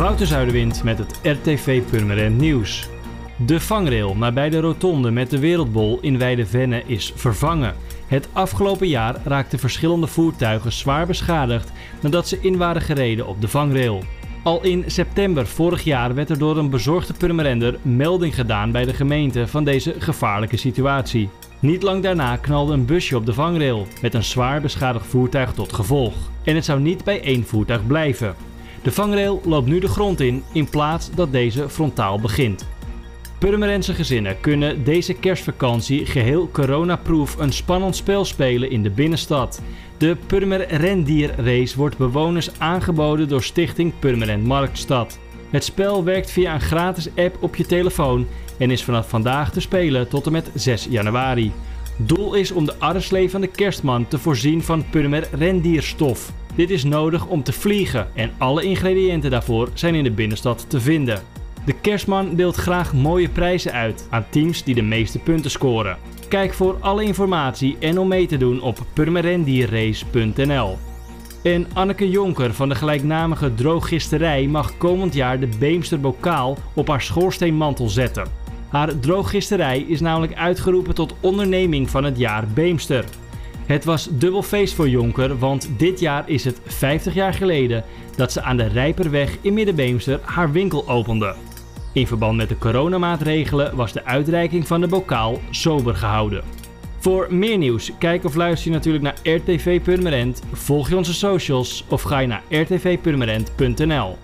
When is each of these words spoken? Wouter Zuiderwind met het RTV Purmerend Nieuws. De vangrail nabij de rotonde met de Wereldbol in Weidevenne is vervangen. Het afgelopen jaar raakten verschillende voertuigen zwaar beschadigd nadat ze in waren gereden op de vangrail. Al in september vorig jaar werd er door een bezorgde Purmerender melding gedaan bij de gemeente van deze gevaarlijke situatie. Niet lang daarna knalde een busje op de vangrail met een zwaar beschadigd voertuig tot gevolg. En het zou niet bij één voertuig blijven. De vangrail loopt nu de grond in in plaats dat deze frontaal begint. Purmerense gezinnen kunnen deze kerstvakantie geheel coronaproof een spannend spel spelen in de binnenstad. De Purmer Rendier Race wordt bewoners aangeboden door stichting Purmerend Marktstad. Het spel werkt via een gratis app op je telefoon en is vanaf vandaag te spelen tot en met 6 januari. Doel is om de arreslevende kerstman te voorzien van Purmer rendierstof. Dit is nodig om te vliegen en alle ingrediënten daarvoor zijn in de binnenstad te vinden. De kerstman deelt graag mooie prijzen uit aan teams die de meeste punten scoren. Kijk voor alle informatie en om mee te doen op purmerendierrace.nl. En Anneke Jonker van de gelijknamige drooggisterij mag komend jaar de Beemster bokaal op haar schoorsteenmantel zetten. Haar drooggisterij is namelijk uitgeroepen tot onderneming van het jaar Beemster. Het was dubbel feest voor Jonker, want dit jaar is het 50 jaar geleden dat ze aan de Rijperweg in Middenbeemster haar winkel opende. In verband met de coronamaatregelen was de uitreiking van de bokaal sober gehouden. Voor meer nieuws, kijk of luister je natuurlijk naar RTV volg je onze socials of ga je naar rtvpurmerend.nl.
Wouter 0.00 0.26
Zuiderwind 0.26 0.82
met 0.82 0.98
het 0.98 1.18
RTV 1.22 1.82
Purmerend 1.90 2.38
Nieuws. 2.38 2.88
De 3.46 3.60
vangrail 3.60 4.16
nabij 4.16 4.50
de 4.50 4.60
rotonde 4.60 5.10
met 5.10 5.30
de 5.30 5.38
Wereldbol 5.38 5.98
in 6.00 6.18
Weidevenne 6.18 6.82
is 6.86 7.12
vervangen. 7.16 7.74
Het 8.06 8.28
afgelopen 8.32 8.88
jaar 8.88 9.16
raakten 9.24 9.58
verschillende 9.58 10.06
voertuigen 10.06 10.72
zwaar 10.72 11.06
beschadigd 11.06 11.72
nadat 12.02 12.28
ze 12.28 12.38
in 12.40 12.56
waren 12.56 12.82
gereden 12.82 13.26
op 13.26 13.40
de 13.40 13.48
vangrail. 13.48 14.02
Al 14.42 14.62
in 14.62 14.84
september 14.86 15.46
vorig 15.46 15.84
jaar 15.84 16.14
werd 16.14 16.30
er 16.30 16.38
door 16.38 16.56
een 16.56 16.70
bezorgde 16.70 17.12
Purmerender 17.12 17.78
melding 17.82 18.34
gedaan 18.34 18.72
bij 18.72 18.84
de 18.84 18.94
gemeente 18.94 19.46
van 19.46 19.64
deze 19.64 19.94
gevaarlijke 19.98 20.56
situatie. 20.56 21.28
Niet 21.58 21.82
lang 21.82 22.02
daarna 22.02 22.36
knalde 22.36 22.72
een 22.72 22.86
busje 22.86 23.16
op 23.16 23.26
de 23.26 23.34
vangrail 23.34 23.86
met 24.02 24.14
een 24.14 24.24
zwaar 24.24 24.60
beschadigd 24.60 25.06
voertuig 25.06 25.52
tot 25.52 25.72
gevolg. 25.72 26.14
En 26.44 26.54
het 26.54 26.64
zou 26.64 26.80
niet 26.80 27.04
bij 27.04 27.22
één 27.22 27.44
voertuig 27.44 27.86
blijven. 27.86 28.49
De 28.82 28.92
vangrail 28.92 29.40
loopt 29.44 29.66
nu 29.66 29.78
de 29.78 29.88
grond 29.88 30.20
in 30.20 30.42
in 30.52 30.68
plaats 30.68 31.10
dat 31.14 31.32
deze 31.32 31.68
frontaal 31.68 32.20
begint. 32.20 32.68
Purmerense 33.38 33.94
gezinnen 33.94 34.40
kunnen 34.40 34.84
deze 34.84 35.14
kerstvakantie 35.14 36.06
geheel 36.06 36.48
coronaproof 36.52 37.38
een 37.38 37.52
spannend 37.52 37.96
spel 37.96 38.24
spelen 38.24 38.70
in 38.70 38.82
de 38.82 38.90
binnenstad. 38.90 39.62
De 39.96 40.16
Purmer 40.26 40.74
Rendier 40.74 41.34
Race 41.36 41.76
wordt 41.76 41.96
bewoners 41.96 42.50
aangeboden 42.58 43.28
door 43.28 43.42
stichting 43.42 43.92
Purmerend 43.98 44.44
Marktstad. 44.44 45.18
Het 45.50 45.64
spel 45.64 46.04
werkt 46.04 46.30
via 46.30 46.54
een 46.54 46.60
gratis 46.60 47.08
app 47.16 47.36
op 47.40 47.56
je 47.56 47.66
telefoon 47.66 48.26
en 48.58 48.70
is 48.70 48.84
vanaf 48.84 49.08
vandaag 49.08 49.52
te 49.52 49.60
spelen 49.60 50.08
tot 50.08 50.26
en 50.26 50.32
met 50.32 50.50
6 50.54 50.86
januari. 50.90 51.52
Doel 51.96 52.34
is 52.34 52.50
om 52.50 52.64
de 52.64 52.74
arreslevende 52.78 53.46
kerstman 53.46 54.08
te 54.08 54.18
voorzien 54.18 54.62
van 54.62 54.84
Purmer 54.90 55.28
rendierstof. 55.32 56.32
Dit 56.60 56.70
is 56.70 56.84
nodig 56.84 57.26
om 57.26 57.42
te 57.42 57.52
vliegen 57.52 58.08
en 58.14 58.30
alle 58.38 58.62
ingrediënten 58.62 59.30
daarvoor 59.30 59.68
zijn 59.74 59.94
in 59.94 60.04
de 60.04 60.10
binnenstad 60.10 60.64
te 60.68 60.80
vinden. 60.80 61.22
De 61.64 61.72
kerstman 61.80 62.34
deelt 62.34 62.56
graag 62.56 62.94
mooie 62.94 63.28
prijzen 63.28 63.72
uit 63.72 64.06
aan 64.10 64.26
teams 64.30 64.64
die 64.64 64.74
de 64.74 64.82
meeste 64.82 65.18
punten 65.18 65.50
scoren. 65.50 65.96
Kijk 66.28 66.52
voor 66.52 66.76
alle 66.80 67.04
informatie 67.04 67.76
en 67.78 67.98
om 67.98 68.08
mee 68.08 68.26
te 68.26 68.36
doen 68.36 68.62
op 68.62 68.78
purmerendierrace.nl. 68.92 70.78
En 71.42 71.66
Anneke 71.72 72.10
Jonker 72.10 72.54
van 72.54 72.68
de 72.68 72.74
gelijknamige 72.74 73.54
drooggisterij 73.54 74.46
mag 74.46 74.76
komend 74.76 75.14
jaar 75.14 75.40
de 75.40 75.48
Beemster 75.58 76.00
bokaal 76.00 76.58
op 76.74 76.88
haar 76.88 77.02
schoorsteenmantel 77.02 77.88
zetten. 77.88 78.26
Haar 78.68 78.98
drooggisterij 78.98 79.80
is 79.80 80.00
namelijk 80.00 80.34
uitgeroepen 80.34 80.94
tot 80.94 81.14
onderneming 81.20 81.90
van 81.90 82.04
het 82.04 82.18
jaar 82.18 82.46
Beemster. 82.54 83.04
Het 83.70 83.84
was 83.84 84.08
dubbel 84.10 84.42
feest 84.42 84.74
voor 84.74 84.88
Jonker, 84.88 85.38
want 85.38 85.70
dit 85.76 86.00
jaar 86.00 86.28
is 86.28 86.44
het 86.44 86.60
50 86.64 87.14
jaar 87.14 87.34
geleden 87.34 87.84
dat 88.16 88.32
ze 88.32 88.42
aan 88.42 88.56
de 88.56 88.66
Rijperweg 88.66 89.36
in 89.40 89.54
Middenbeemster 89.54 90.20
haar 90.22 90.52
winkel 90.52 90.88
opende. 90.88 91.34
In 91.92 92.06
verband 92.06 92.36
met 92.36 92.48
de 92.48 92.58
coronamaatregelen 92.58 93.76
was 93.76 93.92
de 93.92 94.04
uitreiking 94.04 94.66
van 94.66 94.80
de 94.80 94.86
bokaal 94.86 95.40
sober 95.50 95.94
gehouden. 95.94 96.44
Voor 96.98 97.26
meer 97.34 97.58
nieuws, 97.58 97.92
kijk 97.98 98.24
of 98.24 98.34
luister 98.34 98.70
je 98.70 98.76
natuurlijk 98.76 99.04
naar 99.04 99.34
RTV 99.34 99.80
volg 100.52 100.88
je 100.88 100.96
onze 100.96 101.14
socials 101.14 101.84
of 101.88 102.02
ga 102.02 102.18
je 102.18 102.26
naar 102.26 102.42
rtvpurmerend.nl. 102.50 104.16